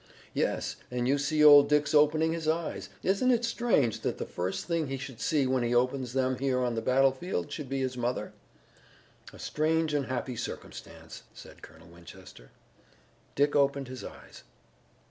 [0.33, 2.89] "Yes, and you see old Dick's opening his eyes.
[3.03, 6.59] Isn't it strange that the first thing he should see when he opens them here
[6.63, 8.33] on the battlefield should be his mother?"
[9.31, 12.49] "A strange and happy circumstance," said Colonel Winchester.
[13.35, 14.41] Dick opened his eyes.